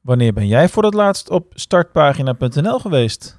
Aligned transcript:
Wanneer 0.00 0.32
ben 0.32 0.46
jij 0.46 0.68
voor 0.68 0.84
het 0.84 0.94
laatst 0.94 1.30
op 1.30 1.52
startpagina.nl 1.54 2.78
geweest? 2.78 3.38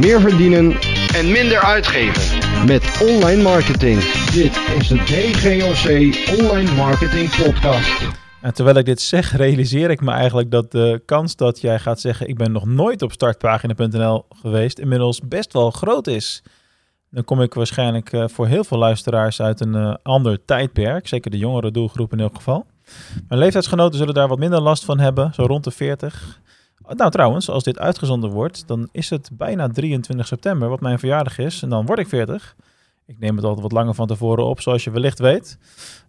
Meer 0.00 0.20
verdienen 0.20 0.72
en 1.14 1.32
minder 1.32 1.58
uitgeven. 1.58 2.66
met 2.66 3.00
online 3.02 3.42
marketing. 3.42 4.00
Dit 4.32 4.56
is 4.78 4.88
de 4.88 4.96
DGOC 4.96 5.88
Online 6.40 6.74
Marketing 6.74 7.36
Podcast. 7.44 8.08
En 8.42 8.54
terwijl 8.54 8.76
ik 8.76 8.84
dit 8.84 9.00
zeg, 9.00 9.36
realiseer 9.36 9.90
ik 9.90 10.00
me 10.00 10.10
eigenlijk 10.10 10.50
dat 10.50 10.70
de 10.70 11.02
kans 11.04 11.36
dat 11.36 11.60
jij 11.60 11.78
gaat 11.78 12.00
zeggen: 12.00 12.28
Ik 12.28 12.36
ben 12.36 12.52
nog 12.52 12.66
nooit 12.66 13.02
op 13.02 13.12
startpagina.nl 13.12 14.24
geweest, 14.28 14.78
inmiddels 14.78 15.20
best 15.20 15.52
wel 15.52 15.70
groot 15.70 16.06
is. 16.06 16.42
Dan 17.10 17.24
kom 17.24 17.42
ik 17.42 17.54
waarschijnlijk 17.54 18.12
eh, 18.12 18.28
voor 18.28 18.46
heel 18.46 18.64
veel 18.64 18.78
luisteraars 18.78 19.40
uit 19.40 19.60
een 19.60 19.74
eh, 19.74 19.94
ander 20.02 20.44
tijdperk, 20.44 21.08
zeker 21.08 21.30
de 21.30 21.38
jongere 21.38 21.70
doelgroep 21.70 22.12
in 22.12 22.20
elk 22.20 22.36
geval. 22.36 22.66
Mijn 23.28 23.40
leeftijdsgenoten 23.40 23.98
zullen 23.98 24.14
daar 24.14 24.28
wat 24.28 24.38
minder 24.38 24.60
last 24.60 24.84
van 24.84 24.98
hebben, 24.98 25.34
zo 25.34 25.42
rond 25.42 25.64
de 25.64 25.70
40. 25.70 26.40
Nou, 26.88 27.10
trouwens, 27.10 27.50
als 27.50 27.64
dit 27.64 27.78
uitgezonden 27.78 28.30
wordt, 28.30 28.68
dan 28.68 28.88
is 28.92 29.10
het 29.10 29.30
bijna 29.32 29.68
23 29.68 30.26
september, 30.26 30.68
wat 30.68 30.80
mijn 30.80 30.98
verjaardag 30.98 31.38
is. 31.38 31.62
En 31.62 31.68
dan 31.68 31.86
word 31.86 31.98
ik 31.98 32.08
40. 32.08 32.56
Ik 33.06 33.18
neem 33.18 33.36
het 33.36 33.44
altijd 33.44 33.62
wat 33.62 33.72
langer 33.72 33.94
van 33.94 34.06
tevoren 34.06 34.44
op, 34.44 34.60
zoals 34.60 34.84
je 34.84 34.90
wellicht 34.90 35.18
weet. 35.18 35.58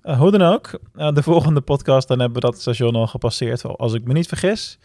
Eh, 0.02 0.20
hoe 0.20 0.31
dan 0.31 0.41
ook, 0.41 0.80
eh, 0.95 1.11
de 1.13 1.23
volgende 1.23 1.61
podcast, 1.61 2.07
dan 2.07 2.20
hebben 2.20 2.41
we 2.41 2.47
dat 2.47 2.61
station 2.61 2.95
al 2.95 3.08
gepasseerd, 3.08 3.66
als 3.66 3.94
ik 3.94 4.03
me 4.03 4.13
niet 4.13 4.27
vergis. 4.27 4.80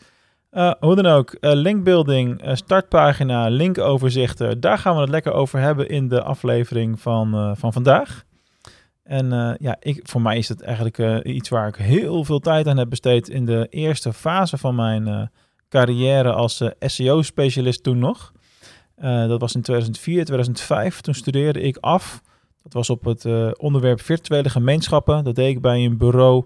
Eh, 0.50 0.72
hoe 0.80 0.94
dan 0.94 1.06
ook, 1.06 1.36
linkbuilding, 1.40 2.50
startpagina, 2.52 3.48
linkoverzichten. 3.48 4.60
Daar 4.60 4.78
gaan 4.78 4.94
we 4.94 5.00
het 5.00 5.10
lekker 5.10 5.32
over 5.32 5.60
hebben 5.60 5.88
in 5.88 6.08
de 6.08 6.22
aflevering 6.22 7.00
van, 7.00 7.56
van 7.56 7.72
vandaag. 7.72 8.24
En 9.08 9.32
eh, 9.32 9.54
ja, 9.58 9.76
ik, 9.80 10.00
voor 10.02 10.20
mij 10.22 10.38
is 10.38 10.48
het 10.48 10.62
eigenlijk 10.62 10.98
eh, 10.98 11.34
iets 11.34 11.48
waar 11.48 11.68
ik 11.68 11.76
heel 11.76 12.24
veel 12.24 12.38
tijd 12.38 12.66
aan 12.66 12.76
heb 12.76 12.88
besteed 12.88 13.28
in 13.28 13.44
de 13.46 13.66
eerste 13.70 14.12
fase 14.12 14.58
van 14.58 14.74
mijn 14.74 15.06
eh, 15.06 15.22
carrière 15.68 16.32
als 16.32 16.62
SEO-specialist 16.80 17.82
toen 17.82 17.98
nog. 17.98 18.32
Dat 19.00 19.40
was 19.40 19.54
in 19.54 19.62
2004, 19.62 20.24
2005. 20.24 21.00
Toen 21.00 21.14
studeerde 21.14 21.60
ik 21.60 21.76
af. 21.76 22.22
Dat 22.62 22.72
was 22.72 22.90
op 22.90 23.04
het 23.04 23.24
onderwerp 23.58 24.00
virtuele 24.00 24.50
gemeenschappen. 24.50 25.24
Dat 25.24 25.34
deed 25.34 25.48
ik 25.48 25.60
bij 25.60 25.84
een 25.84 25.96
bureau 25.96 26.44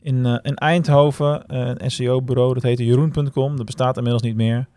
in, 0.00 0.26
in 0.42 0.54
Eindhoven. 0.54 1.42
een 1.82 1.90
SEO-bureau, 1.90 2.54
dat 2.54 2.62
heette 2.62 2.84
jeroen.com. 2.84 3.56
Dat 3.56 3.66
bestaat 3.66 3.96
inmiddels 3.96 4.22
niet 4.22 4.36
meer. 4.36 4.68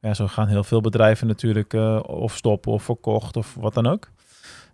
Ja, 0.00 0.14
zo 0.14 0.26
gaan 0.26 0.48
heel 0.48 0.64
veel 0.64 0.80
bedrijven 0.80 1.26
natuurlijk 1.26 1.72
of 2.06 2.36
stoppen 2.36 2.72
of 2.72 2.82
verkocht 2.82 3.36
of 3.36 3.54
wat 3.54 3.74
dan 3.74 3.86
ook. 3.86 4.10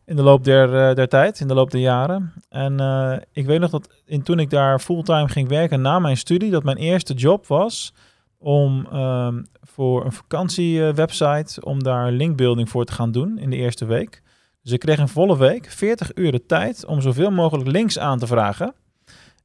In 0.06 0.16
de 0.16 0.22
loop 0.22 0.44
der, 0.44 0.88
eh, 0.88 0.94
der 0.94 1.08
tijd, 1.08 1.40
in 1.40 1.48
de 1.48 1.54
loop 1.54 1.70
der 1.70 1.80
jaren. 1.80 2.32
En 2.48 2.80
eh, 2.80 3.16
ik 3.32 3.46
weet 3.46 3.60
nog 3.60 3.70
dat 3.70 3.88
in, 4.04 4.22
toen 4.22 4.38
ik 4.38 4.50
daar 4.50 4.78
fulltime 4.78 5.28
ging 5.28 5.48
werken 5.48 5.80
na 5.80 5.98
mijn 5.98 6.16
studie, 6.16 6.50
dat 6.50 6.62
mijn 6.62 6.76
eerste 6.76 7.14
job 7.14 7.46
was 7.46 7.94
om 8.38 8.86
ehm, 8.92 9.42
voor 9.62 10.04
een 10.04 10.12
vakantiewebsite, 10.12 11.64
om 11.64 11.82
daar 11.82 12.12
linkbuilding 12.12 12.68
voor 12.70 12.84
te 12.84 12.92
gaan 12.92 13.12
doen 13.12 13.38
in 13.38 13.50
de 13.50 13.56
eerste 13.56 13.84
week. 13.84 14.22
Dus 14.62 14.72
ik 14.72 14.80
kreeg 14.80 14.98
een 14.98 15.08
volle 15.08 15.36
week, 15.36 15.70
40 15.70 16.14
uur 16.14 16.32
de 16.32 16.46
tijd, 16.46 16.84
om 16.84 17.00
zoveel 17.00 17.30
mogelijk 17.30 17.68
links 17.68 17.98
aan 17.98 18.18
te 18.18 18.26
vragen. 18.26 18.74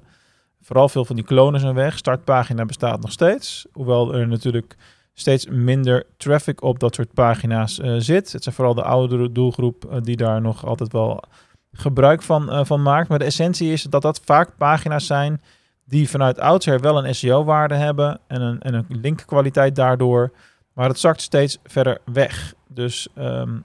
vooral 0.61 0.89
veel 0.89 1.05
van 1.05 1.15
die 1.15 1.25
klonen 1.25 1.59
zijn 1.59 1.75
weg. 1.75 1.97
Startpagina 1.97 2.65
bestaat 2.65 3.01
nog 3.01 3.11
steeds. 3.11 3.65
Hoewel 3.71 4.13
er 4.13 4.27
natuurlijk 4.27 4.75
steeds 5.13 5.47
minder 5.47 6.05
traffic 6.17 6.61
op 6.61 6.79
dat 6.79 6.95
soort 6.95 7.13
pagina's 7.13 7.79
eh, 7.79 7.95
zit. 7.97 8.31
Het 8.31 8.43
zijn 8.43 8.55
vooral 8.55 8.73
de 8.73 8.83
oudere 8.83 9.31
doelgroep 9.31 9.85
eh, 9.85 9.97
die 10.01 10.15
daar 10.15 10.41
nog 10.41 10.65
altijd 10.65 10.91
wel 10.91 11.23
gebruik 11.71 12.21
van, 12.21 12.51
eh, 12.51 12.65
van 12.65 12.81
maakt. 12.81 13.09
Maar 13.09 13.19
de 13.19 13.25
essentie 13.25 13.71
is 13.71 13.83
dat 13.83 14.01
dat 14.01 14.21
vaak 14.25 14.57
pagina's 14.57 15.05
zijn 15.05 15.41
die 15.85 16.09
vanuit 16.09 16.39
oudsher 16.39 16.79
wel 16.79 17.05
een 17.05 17.15
SEO-waarde 17.15 17.75
hebben 17.75 18.19
en 18.27 18.41
een, 18.41 18.61
en 18.61 18.73
een 18.73 18.85
linkkwaliteit 18.87 19.75
daardoor. 19.75 20.31
Maar 20.73 20.87
het 20.87 20.99
zakt 20.99 21.21
steeds 21.21 21.57
verder 21.63 21.97
weg. 22.05 22.53
Dus 22.67 23.07
ehm, 23.15 23.57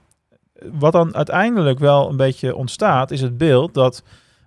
wat 0.71 0.91
dan 0.91 1.15
uiteindelijk 1.15 1.79
wel 1.79 2.09
een 2.09 2.17
beetje 2.17 2.55
ontstaat, 2.55 3.11
is 3.11 3.21
het 3.21 3.37
beeld 3.37 3.73
dat 3.73 4.03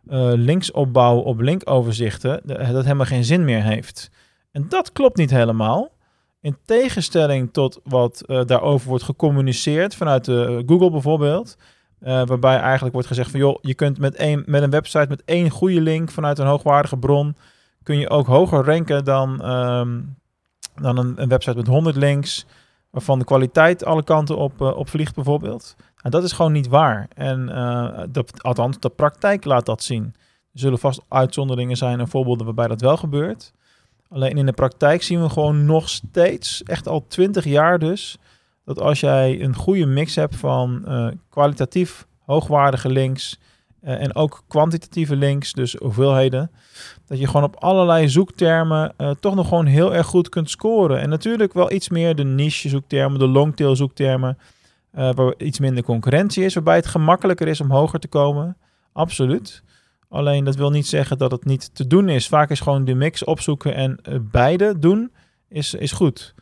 eh 0.08 0.32
linksopbouw 0.34 1.18
op 1.18 1.40
linkoverzichten 1.40 2.40
dat 2.44 2.84
helemaal 2.84 3.06
geen 3.06 3.24
zin 3.24 3.44
meer 3.44 3.62
heeft. 3.62 4.10
En 4.50 4.68
dat 4.68 4.92
klopt 4.92 5.16
niet 5.16 5.30
helemaal. 5.30 5.90
In 6.42 6.56
tegenstelling 6.64 7.52
tot 7.52 7.80
wat 7.84 8.20
eh, 8.26 8.44
daarover 8.44 8.88
wordt 8.88 9.04
gecommuniceerd 9.04 9.94
vanuit 9.94 10.24
de 10.24 10.62
Google 10.66 10.90
bijvoorbeeld. 10.90 11.56
eh, 12.00 12.26
waarbij 12.26 12.56
eigenlijk 12.56 12.92
wordt 12.92 13.08
gezegd 13.08 13.30
van 13.30 13.40
joh, 13.40 13.58
je 13.60 13.74
kunt 13.74 13.98
met, 13.98 14.46
met 14.46 14.62
een 14.62 14.70
website 14.70 15.06
met 15.08 15.22
één 15.24 15.50
goede 15.50 15.80
link 15.80 16.10
vanuit 16.10 16.38
een 16.38 16.46
hoogwaardige 16.46 16.96
bron, 16.96 17.36
kun 17.82 17.98
je 17.98 18.10
ook 18.10 18.26
hoger 18.26 18.64
ranken 18.64 19.04
dan, 19.04 19.42
ehm, 19.42 20.00
dan 20.74 20.98
een, 20.98 21.22
een 21.22 21.28
website 21.28 21.56
met 21.56 21.66
100 21.66 21.96
links, 21.96 22.46
waarvan 22.92 23.18
de 23.18 23.24
kwaliteit 23.24 23.84
alle 23.84 24.04
kanten 24.04 24.36
op, 24.36 24.60
eh, 24.60 24.76
op 24.76 24.88
vliegt 24.88 25.14
bijvoorbeeld. 25.14 25.76
En 26.02 26.10
dat 26.10 26.24
is 26.24 26.32
gewoon 26.32 26.52
niet 26.52 26.68
waar. 26.68 27.08
En 27.14 27.48
eh, 27.48 28.02
dat, 28.08 28.42
althans, 28.42 28.78
de 28.78 28.88
praktijk 28.88 29.44
laat 29.44 29.66
dat 29.66 29.82
zien. 29.82 30.14
Er 30.52 30.60
zullen 30.60 30.78
vast 30.78 31.00
uitzonderingen 31.08 31.76
zijn 31.76 32.00
en 32.00 32.08
voorbeelden 32.08 32.44
waarbij 32.44 32.66
dat 32.66 32.80
wel 32.80 32.96
gebeurt. 32.96 33.52
Alleen 34.12 34.38
in 34.38 34.46
de 34.46 34.52
praktijk 34.52 35.02
zien 35.02 35.22
we 35.22 35.28
gewoon 35.28 35.64
nog 35.64 35.88
steeds, 35.88 36.62
echt 36.62 36.88
al 36.88 37.04
20 37.08 37.44
jaar 37.44 37.78
dus, 37.78 38.18
dat 38.64 38.80
als 38.80 39.00
jij 39.00 39.42
een 39.42 39.54
goede 39.54 39.86
mix 39.86 40.14
hebt 40.14 40.36
van 40.36 40.86
eh, 40.86 41.06
kwalitatief 41.28 42.06
hoogwaardige 42.24 42.88
links 42.88 43.38
eh, 43.80 44.00
en 44.02 44.14
ook 44.14 44.42
kwantitatieve 44.48 45.16
links, 45.16 45.52
dus 45.52 45.74
hoeveelheden, 45.74 46.50
dat 47.06 47.18
je 47.18 47.26
gewoon 47.26 47.42
op 47.42 47.56
allerlei 47.56 48.08
zoektermen 48.08 48.92
eh, 48.96 49.10
toch 49.20 49.34
nog 49.34 49.48
gewoon 49.48 49.66
heel 49.66 49.94
erg 49.94 50.06
goed 50.06 50.28
kunt 50.28 50.50
scoren. 50.50 51.00
En 51.00 51.08
natuurlijk 51.08 51.52
wel 51.52 51.72
iets 51.72 51.88
meer 51.88 52.14
de 52.14 52.24
niche 52.24 52.68
zoektermen, 52.68 53.18
de 53.18 53.28
longtail 53.28 53.76
zoektermen, 53.76 54.38
waar 54.90 55.34
iets 55.36 55.58
minder 55.58 55.84
concurrentie 55.84 56.44
is, 56.44 56.54
waarbij 56.54 56.76
het 56.76 56.86
gemakkelijker 56.86 57.48
is 57.48 57.60
om 57.60 57.70
hoger 57.70 58.00
te 58.00 58.08
komen. 58.08 58.56
Absoluut. 58.92 59.62
Alleen 60.12 60.44
dat 60.44 60.56
wil 60.56 60.70
niet 60.70 60.86
zeggen 60.86 61.18
dat 61.18 61.30
het 61.30 61.44
niet 61.44 61.74
te 61.74 61.86
doen 61.86 62.08
is. 62.08 62.28
Vaak 62.28 62.50
is 62.50 62.60
gewoon 62.60 62.84
de 62.84 62.94
mix 62.94 63.24
opzoeken 63.24 63.74
en 63.74 63.98
eh, 64.02 64.18
beide 64.20 64.78
doen 64.78 65.12
is, 65.48 65.74
is 65.74 65.92
goed. 65.92 66.34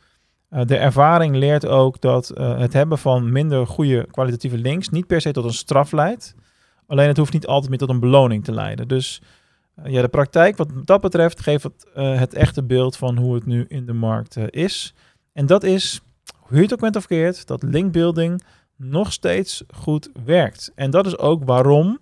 Eh, 0.49 0.65
de 0.65 0.77
ervaring 0.77 1.35
leert 1.35 1.65
ook 1.65 2.01
dat 2.01 2.29
eh, 2.29 2.59
het 2.59 2.73
hebben 2.73 2.97
van 2.97 3.31
minder 3.31 3.67
goede 3.67 4.07
kwalitatieve 4.11 4.57
links 4.57 4.89
niet 4.89 5.07
per 5.07 5.21
se 5.21 5.31
tot 5.31 5.43
een 5.43 5.53
straf 5.53 5.91
leidt. 5.91 6.35
Alleen 6.87 7.07
het 7.07 7.17
hoeft 7.17 7.33
niet 7.33 7.47
altijd 7.47 7.69
meer 7.69 7.79
tot 7.79 7.89
een 7.89 7.99
beloning 7.99 8.43
te 8.43 8.51
leiden. 8.51 8.87
Dus 8.87 9.21
ja, 9.83 10.01
de 10.01 10.07
praktijk 10.07 10.57
wat 10.57 10.69
dat 10.83 11.01
betreft 11.01 11.39
geeft 11.39 11.63
het, 11.63 11.85
het 11.93 12.33
echte 12.33 12.63
beeld 12.63 12.97
van 12.97 13.17
hoe 13.17 13.35
het 13.35 13.45
nu 13.45 13.65
in 13.67 13.85
de 13.85 13.93
markt 13.93 14.37
is. 14.49 14.93
En 15.33 15.45
dat 15.45 15.63
is, 15.63 16.01
hoe 16.39 16.61
het 16.61 16.73
ook 16.73 16.79
bent 16.79 16.95
of 16.95 17.07
keert, 17.07 17.47
dat 17.47 17.63
linkbuilding 17.63 18.43
nog 18.75 19.11
steeds 19.11 19.63
goed 19.75 20.09
werkt. 20.25 20.71
En 20.75 20.91
dat 20.91 21.05
is 21.05 21.17
ook 21.17 21.43
waarom 21.43 21.99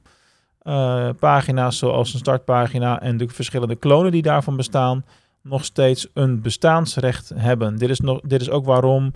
pagina's 1.19 1.77
zoals 1.77 2.13
een 2.13 2.19
startpagina 2.19 3.01
en 3.01 3.17
de 3.17 3.29
verschillende 3.29 3.75
klonen 3.75 4.11
die 4.11 4.21
daarvan 4.21 4.55
bestaan, 4.55 5.05
nog 5.41 5.65
steeds 5.65 6.07
een 6.13 6.41
bestaansrecht 6.41 7.31
hebben. 7.35 7.77
Dit 7.77 7.89
is, 7.89 7.99
nog, 7.99 8.19
dit 8.21 8.41
is 8.41 8.49
ook 8.49 8.65
waarom 8.65 9.11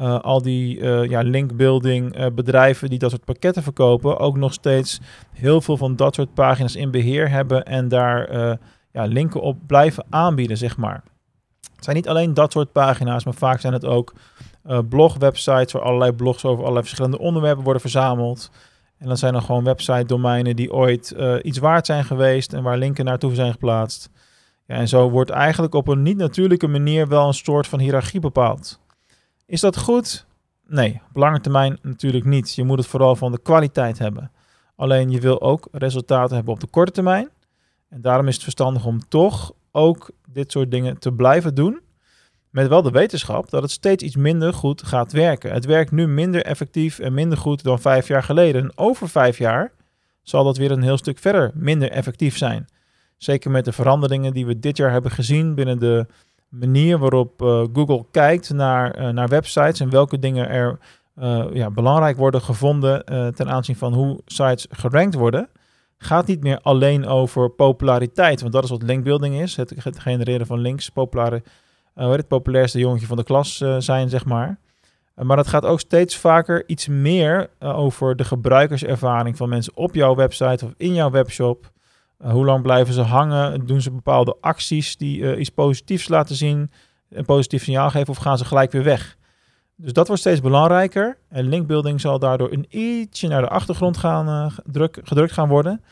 uh, 0.00 0.18
al 0.20 0.42
die 0.42 0.78
uh, 0.78 1.04
ja, 1.04 1.20
linkbuilding 1.20 2.34
bedrijven 2.34 2.90
die 2.90 2.98
dat 2.98 3.10
soort 3.10 3.24
pakketten 3.24 3.62
verkopen, 3.62 4.18
ook 4.18 4.36
nog 4.36 4.52
steeds 4.52 5.00
heel 5.32 5.60
veel 5.60 5.76
van 5.76 5.96
dat 5.96 6.14
soort 6.14 6.34
pagina's 6.34 6.74
in 6.74 6.90
beheer 6.90 7.30
hebben 7.30 7.64
en 7.64 7.88
daar 7.88 8.32
ja, 8.92 9.04
linken 9.04 9.40
op 9.40 9.58
blijven 9.66 10.04
aanbieden, 10.10 10.56
zeg 10.56 10.76
maar. 10.76 11.02
Het 11.74 11.84
zijn 11.84 11.96
niet 11.96 12.08
alleen 12.08 12.34
dat 12.34 12.52
soort 12.52 12.72
pagina's, 12.72 13.24
maar 13.24 13.34
vaak 13.34 13.60
zijn 13.60 13.72
het 13.72 13.84
ook 13.84 14.14
blogwebsites 14.88 15.72
waar 15.72 15.82
allerlei 15.82 16.12
blogs 16.12 16.44
over 16.44 16.60
allerlei 16.60 16.84
verschillende 16.84 17.18
onderwerpen 17.18 17.64
worden 17.64 17.82
verzameld. 17.82 18.50
En 18.98 19.06
dan 19.06 19.16
zijn 19.16 19.34
er 19.34 19.42
gewoon 19.42 19.64
website-domeinen 19.64 20.56
die 20.56 20.72
ooit 20.72 21.14
iets 21.42 21.58
waard 21.58 21.86
zijn 21.86 22.04
geweest 22.04 22.52
en 22.52 22.62
waar 22.62 22.78
linken 22.78 23.04
naartoe 23.04 23.34
zijn 23.34 23.52
geplaatst. 23.52 24.10
Ja, 24.66 24.74
en 24.74 24.88
zo 24.88 25.10
wordt 25.10 25.30
eigenlijk 25.30 25.74
op 25.74 25.88
een 25.88 26.02
niet-natuurlijke 26.02 26.66
manier 26.66 27.08
wel 27.08 27.26
een 27.26 27.34
soort 27.34 27.66
van 27.66 27.78
hiërarchie 27.78 28.20
bepaald. 28.20 28.80
Is 29.46 29.60
dat 29.60 29.76
goed? 29.78 30.26
Nee, 30.66 31.00
op 31.08 31.16
lange 31.16 31.40
termijn 31.40 31.78
natuurlijk 31.82 32.24
niet. 32.24 32.54
Je 32.54 32.64
moet 32.64 32.78
het 32.78 32.86
vooral 32.86 33.16
van 33.16 33.32
de 33.32 33.40
kwaliteit 33.42 33.98
hebben. 33.98 34.30
Alleen 34.76 35.10
je 35.10 35.20
wil 35.20 35.40
ook 35.40 35.68
resultaten 35.72 36.36
hebben 36.36 36.54
op 36.54 36.60
de 36.60 36.66
korte 36.66 36.92
termijn. 36.92 37.28
En 37.88 38.00
daarom 38.00 38.28
is 38.28 38.34
het 38.34 38.42
verstandig 38.42 38.86
om 38.86 39.08
toch 39.08 39.52
ook 39.72 40.10
dit 40.28 40.52
soort 40.52 40.70
dingen 40.70 40.98
te 40.98 41.12
blijven 41.12 41.54
doen. 41.54 41.80
Met 42.54 42.68
wel 42.68 42.82
de 42.82 42.90
wetenschap 42.90 43.50
dat 43.50 43.62
het 43.62 43.70
steeds 43.70 44.02
iets 44.02 44.16
minder 44.16 44.52
goed 44.52 44.82
gaat 44.82 45.12
werken. 45.12 45.52
Het 45.52 45.64
werkt 45.64 45.90
nu 45.90 46.06
minder 46.06 46.42
effectief 46.42 46.98
en 46.98 47.14
minder 47.14 47.38
goed 47.38 47.62
dan 47.62 47.80
vijf 47.80 48.08
jaar 48.08 48.22
geleden. 48.22 48.62
En 48.62 48.78
over 48.78 49.08
vijf 49.08 49.38
jaar 49.38 49.72
zal 50.22 50.44
dat 50.44 50.56
weer 50.56 50.70
een 50.70 50.82
heel 50.82 50.96
stuk 50.96 51.18
verder 51.18 51.50
minder 51.54 51.90
effectief 51.90 52.36
zijn. 52.36 52.66
Zeker 53.16 53.50
met 53.50 53.64
de 53.64 53.72
veranderingen 53.72 54.32
die 54.32 54.46
we 54.46 54.58
dit 54.58 54.76
jaar 54.76 54.90
hebben 54.90 55.10
gezien 55.10 55.54
binnen 55.54 55.78
de 55.78 56.06
manier 56.48 56.98
waarop 56.98 57.42
uh, 57.42 57.64
Google 57.72 58.04
kijkt 58.10 58.52
naar, 58.52 58.98
uh, 58.98 59.08
naar 59.08 59.28
websites 59.28 59.80
en 59.80 59.90
welke 59.90 60.18
dingen 60.18 60.48
er 60.48 60.78
uh, 61.18 61.44
ja, 61.52 61.70
belangrijk 61.70 62.16
worden 62.16 62.42
gevonden 62.42 63.04
ten 63.34 63.48
aanzien 63.48 63.76
van 63.76 63.92
hoe 63.92 64.20
sites 64.26 64.66
gerankt 64.70 65.14
worden, 65.14 65.48
gaat 65.98 66.26
niet 66.26 66.42
meer 66.42 66.60
alleen 66.60 67.06
over 67.06 67.50
populariteit, 67.50 68.40
want 68.40 68.52
dat 68.52 68.64
is 68.64 68.70
wat 68.70 68.82
linkbuilding 68.82 69.40
is, 69.40 69.56
het, 69.56 69.72
het 69.84 69.98
genereren 69.98 70.46
van 70.46 70.58
links, 70.58 70.88
populaire, 70.88 71.42
het 71.94 72.28
populairste 72.28 72.78
jongetje 72.78 73.06
van 73.06 73.16
de 73.16 73.24
klas 73.24 73.56
zijn, 73.78 74.08
zeg 74.08 74.24
maar. 74.24 74.58
maar 75.14 75.36
het 75.36 75.48
gaat 75.48 75.64
ook 75.64 75.80
steeds 75.80 76.16
vaker 76.16 76.68
iets 76.68 76.88
meer 76.88 77.50
over 77.58 78.16
de 78.16 78.24
gebruikerservaring 78.24 79.36
van 79.36 79.48
mensen 79.48 79.76
op 79.76 79.94
jouw 79.94 80.14
website 80.14 80.64
of 80.64 80.72
in 80.76 80.94
jouw 80.94 81.10
webshop. 81.10 81.72
Hoe 82.18 82.44
lang 82.44 82.62
blijven 82.62 82.94
ze 82.94 83.00
hangen? 83.00 83.66
Doen 83.66 83.80
ze 83.80 83.90
bepaalde 83.90 84.36
acties 84.40 84.96
die 84.96 85.36
iets 85.36 85.50
positiefs 85.50 86.08
laten 86.08 86.36
zien, 86.36 86.70
een 87.10 87.24
positief 87.24 87.62
signaal 87.62 87.90
geven, 87.90 88.08
of 88.08 88.16
gaan 88.16 88.38
ze 88.38 88.44
gelijk 88.44 88.72
weer 88.72 88.84
weg? 88.84 89.16
Dus 89.76 89.92
dat 89.92 90.06
wordt 90.06 90.22
steeds 90.22 90.40
belangrijker. 90.40 91.18
En 91.28 91.48
linkbuilding 91.48 92.00
zal 92.00 92.18
daardoor 92.18 92.52
een 92.52 92.66
ietsje 92.68 93.28
naar 93.28 93.42
de 93.42 93.48
achtergrond 93.48 93.96
gaan, 93.96 94.52
druk, 94.64 94.98
gedrukt 95.02 95.32
gaan 95.32 95.48
worden. 95.48 95.82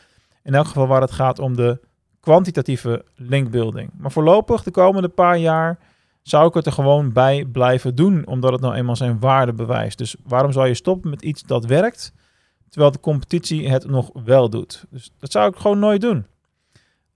In 0.43 0.53
elk 0.53 0.67
geval 0.67 0.87
waar 0.87 1.01
het 1.01 1.11
gaat 1.11 1.39
om 1.39 1.55
de 1.55 1.79
kwantitatieve 2.19 3.05
linkbuilding. 3.15 3.89
Maar 3.97 4.11
voorlopig, 4.11 4.63
de 4.63 4.71
komende 4.71 5.09
paar 5.09 5.37
jaar, 5.37 5.79
zou 6.23 6.47
ik 6.47 6.53
het 6.53 6.65
er 6.65 6.71
gewoon 6.71 7.13
bij 7.13 7.45
blijven 7.45 7.95
doen, 7.95 8.27
omdat 8.27 8.51
het 8.51 8.61
nou 8.61 8.75
eenmaal 8.75 8.95
zijn 8.95 9.19
waarde 9.19 9.53
bewijst. 9.53 9.97
Dus 9.97 10.15
waarom 10.23 10.51
zou 10.51 10.67
je 10.67 10.73
stoppen 10.73 11.09
met 11.09 11.21
iets 11.21 11.43
dat 11.43 11.65
werkt? 11.65 12.13
Terwijl 12.69 12.91
de 12.91 12.99
competitie 12.99 13.69
het 13.69 13.87
nog 13.87 14.09
wel 14.23 14.49
doet. 14.49 14.85
Dus 14.89 15.11
dat 15.19 15.31
zou 15.31 15.49
ik 15.49 15.55
gewoon 15.55 15.79
nooit 15.79 16.01
doen. 16.01 16.25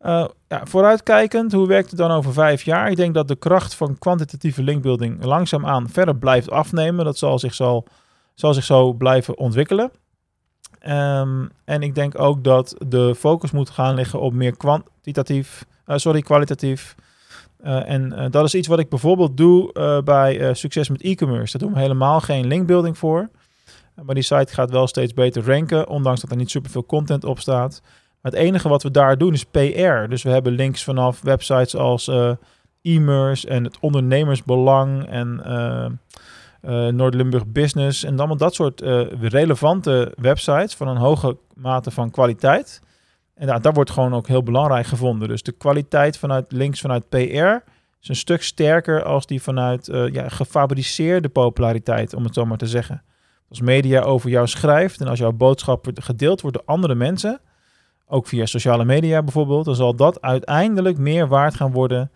Uh, 0.01 0.25
ja, 0.48 0.65
vooruitkijkend, 0.65 1.51
hoe 1.51 1.68
werkt 1.68 1.89
het 1.89 2.00
dan 2.00 2.12
over 2.12 2.33
vijf 2.33 2.63
jaar? 2.63 2.89
Ik 2.89 2.95
denk 2.95 3.13
dat 3.13 3.27
de 3.27 3.36
kracht 3.36 3.75
van 3.75 3.98
kwantitatieve 3.98 4.63
linkbuilding 4.63 5.24
langzaamaan 5.24 5.89
verder 5.89 6.15
blijft 6.15 6.50
afnemen. 6.50 7.06
Dat 7.06 7.18
zal 7.18 7.39
zich, 7.39 7.54
zal, 7.54 7.86
zal 8.33 8.54
zich 8.54 8.63
zo 8.63 8.94
blijven 8.94 9.38
ontwikkelen. 9.38 9.92
Um, 10.88 11.50
en 11.65 11.81
ik 11.81 11.95
denk 11.95 12.19
ook 12.19 12.44
dat 12.44 12.75
de 12.88 13.15
focus 13.15 13.51
moet 13.51 13.69
gaan 13.69 13.95
liggen 13.95 14.19
op 14.19 14.33
meer 14.33 14.57
kwantitatief, 14.57 15.65
uh, 15.88 15.98
sorry, 15.98 16.21
kwalitatief. 16.21 16.95
Uh, 17.63 17.89
en 17.89 18.31
dat 18.31 18.45
is 18.45 18.56
iets 18.56 18.68
wat 18.68 18.80
ik 18.80 18.89
bijvoorbeeld 18.89 19.38
doe 19.38 19.71
bij 20.04 20.54
succes 20.54 20.89
met 20.89 21.01
e-commerce. 21.01 21.57
Daar 21.57 21.68
doen 21.68 21.77
we 21.77 21.83
helemaal 21.83 22.21
geen 22.21 22.48
linkbuilding 22.48 22.98
voor. 22.98 23.30
Maar 24.04 24.15
die 24.15 24.24
site 24.24 24.54
gaat 24.54 24.71
wel 24.71 24.88
steeds 24.88 25.13
beter 25.13 25.45
ranken, 25.45 25.88
ondanks 25.88 26.21
dat 26.21 26.31
er 26.31 26.38
niet 26.38 26.51
superveel 26.51 26.86
content 26.86 27.24
op 27.24 27.39
staat. 27.39 27.81
Maar 28.21 28.31
het 28.31 28.42
enige 28.42 28.69
wat 28.69 28.83
we 28.83 28.92
daar 28.92 29.18
doen 29.18 29.33
is 29.33 29.44
PR. 29.44 30.07
Dus 30.09 30.24
we 30.24 30.30
hebben 30.30 30.54
links 30.54 30.83
vanaf 30.83 31.21
websites 31.21 31.75
als 31.75 32.12
e-merse 32.81 33.48
en 33.48 33.63
het 33.63 33.77
ondernemersbelang 33.80 35.06
en 35.06 35.42
Noord-Limburg 36.95 37.48
Business. 37.48 38.04
En 38.04 38.18
allemaal 38.18 38.38
dat 38.38 38.56
soort 38.56 38.81
relevante 39.21 40.13
websites 40.15 40.75
van 40.75 40.88
een 40.88 40.98
hoge 40.98 41.38
mate 41.54 41.92
van 41.92 42.12
kwaliteit. 42.12 42.81
En 43.38 43.48
daar, 43.48 43.62
daar 43.62 43.74
wordt 43.74 43.92
gewoon 43.92 44.13
ook 44.13 44.28
heel 44.28 44.44
belangrijk 44.44 44.86
gevonden. 44.86 45.28
Dus 45.28 45.44
de 45.44 45.51
kwaliteit 45.51 46.18
vanuit 46.18 46.51
links 46.51 46.81
vanuit 46.81 47.10
PR 47.10 47.69
is 48.01 48.10
een 48.10 48.16
stuk 48.16 48.44
sterker 48.44 49.04
als 49.04 49.25
die 49.25 49.42
vanuit 49.42 49.86
ja, 50.12 50.30
gefabriceerde 50.30 51.30
populariteit, 51.30 52.13
om 52.13 52.24
het 52.24 52.34
zo 52.34 52.45
maar 52.45 52.57
te 52.57 52.68
zeggen 52.68 53.04
als 53.50 53.62
media 53.62 54.01
over 54.01 54.30
jou 54.30 54.48
schrijft 54.48 55.01
en 55.01 55.07
als 55.07 55.19
jouw 55.19 55.31
boodschap 55.31 55.88
gedeeld 55.94 56.42
wordt 56.42 56.57
door 56.57 56.66
andere 56.66 56.95
mensen, 56.95 57.39
ook 58.07 58.28
via 58.28 58.45
sociale 58.45 58.86
media 58.86 59.24
bijvoorbeeld, 59.24 59.66
dan 59.66 59.75
zal 59.75 59.95
dat 59.95 60.22
uiteindelijk 60.22 60.98
meer 60.98 61.28
waard 61.28 61.56
gaan 61.56 61.72
worden 61.72 62.12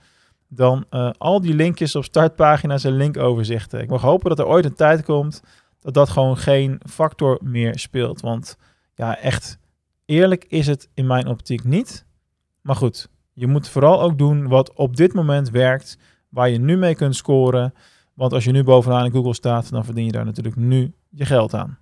dan 0.47 0.85
uh, 0.91 1.09
al 1.17 1.41
die 1.41 1.53
linkjes 1.53 1.95
op 1.95 2.03
startpagina's 2.03 2.83
en 2.83 2.95
linkoverzichten. 2.95 3.81
Ik 3.81 3.89
mag 3.89 4.01
hopen 4.01 4.29
dat 4.29 4.39
er 4.39 4.47
ooit 4.47 4.65
een 4.65 4.75
tijd 4.75 5.03
komt 5.03 5.43
dat 5.79 5.93
dat 5.93 6.09
gewoon 6.09 6.37
geen 6.37 6.81
factor 6.89 7.39
meer 7.43 7.79
speelt. 7.79 8.21
Want 8.21 8.57
ja, 8.95 9.17
echt 9.17 9.57
eerlijk 10.11 10.45
is 10.47 10.67
het 10.67 10.89
in 10.93 11.07
mijn 11.07 11.27
optiek 11.27 11.63
niet. 11.63 12.05
Maar 12.61 12.75
goed, 12.75 13.09
je 13.33 13.47
moet 13.47 13.69
vooral 13.69 14.01
ook 14.01 14.17
doen 14.17 14.47
wat 14.47 14.73
op 14.73 14.95
dit 14.95 15.13
moment 15.13 15.49
werkt, 15.49 15.97
waar 16.29 16.49
je 16.49 16.57
nu 16.57 16.77
mee 16.77 16.95
kunt 16.95 17.15
scoren. 17.15 17.73
Want 18.13 18.33
als 18.33 18.43
je 18.43 18.51
nu 18.51 18.63
bovenaan 18.63 19.05
in 19.05 19.11
Google 19.11 19.33
staat, 19.33 19.69
dan 19.69 19.85
verdien 19.85 20.05
je 20.05 20.11
daar 20.11 20.25
natuurlijk 20.25 20.55
nu 20.55 20.93
je 21.09 21.25
geld 21.25 21.53
aan. 21.53 21.77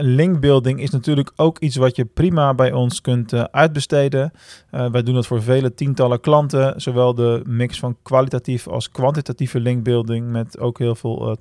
Linkbuilding 0.00 0.80
is 0.80 0.90
natuurlijk 0.90 1.32
ook 1.36 1.58
iets 1.58 1.76
wat 1.76 1.96
je 1.96 2.04
prima 2.04 2.54
bij 2.54 2.72
ons 2.72 3.00
kunt 3.00 3.32
uh, 3.32 3.42
uitbesteden. 3.42 4.32
Uh, 4.70 4.90
wij 4.90 5.02
doen 5.02 5.14
dat 5.14 5.26
voor 5.26 5.42
vele 5.42 5.74
tientallen 5.74 6.20
klanten, 6.20 6.80
zowel 6.80 7.14
de 7.14 7.42
mix 7.46 7.78
van 7.78 7.96
kwalitatief 8.02 8.68
als 8.68 8.90
kwantitatieve 8.90 9.60
linkbuilding 9.60 10.30
met 10.30 10.58
ook 10.58 10.78
heel 10.78 10.94
veel 10.94 11.30
uh, 11.30 11.36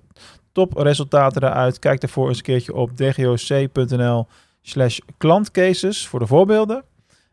topresultaten 0.51 1.43
eruit. 1.43 1.79
Kijk 1.79 2.01
daarvoor 2.01 2.27
eens 2.27 2.37
een 2.37 2.43
keertje 2.43 2.73
op 2.73 2.97
dgoc.nl 2.97 4.27
slash 4.61 4.99
klantcases 5.17 6.07
voor 6.07 6.19
de 6.19 6.27
voorbeelden. 6.27 6.83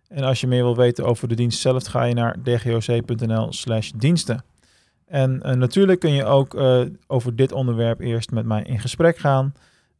En 0.08 0.24
als 0.24 0.40
je 0.40 0.46
meer 0.46 0.62
wil 0.62 0.76
weten 0.76 1.04
over 1.04 1.28
de 1.28 1.34
dienst 1.34 1.60
zelf, 1.60 1.84
ga 1.84 2.04
je 2.04 2.14
naar 2.14 2.36
dgoc.nl 2.42 3.52
slash 3.52 3.90
diensten. 3.96 4.44
En 5.06 5.58
natuurlijk 5.58 6.00
kun 6.00 6.12
je 6.12 6.24
ook 6.24 6.56
over 7.06 7.36
dit 7.36 7.52
onderwerp 7.52 8.00
eerst 8.00 8.30
met 8.30 8.46
mij 8.46 8.62
in 8.62 8.80
gesprek 8.80 9.18
gaan. 9.18 9.52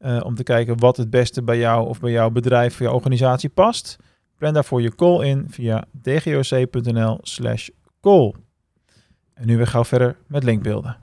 Uh, 0.04 0.20
om 0.25 0.34
te 0.34 0.42
kijken 0.42 0.78
wat 0.78 0.96
het 0.96 1.11
beste 1.11 1.42
bij 1.42 1.58
jou 1.58 1.88
of 1.88 2.00
bij 2.00 2.11
jouw 2.11 2.30
bedrijf, 2.30 2.75
voor 2.75 2.87
jouw 2.87 2.94
organisatie 2.94 3.49
past. 3.49 3.96
Plan 4.37 4.52
daarvoor 4.52 4.82
je 4.82 4.94
call 4.94 5.26
in 5.26 5.44
via 5.49 5.84
dgoc.nl 6.02 7.18
slash 7.23 7.68
call. 8.00 8.34
En 9.34 9.46
nu 9.46 9.56
weer 9.56 9.66
gauw 9.66 9.84
verder 9.84 10.16
met 10.26 10.44
linkbeelden. 10.44 10.96